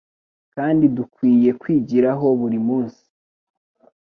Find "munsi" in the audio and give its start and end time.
2.67-3.03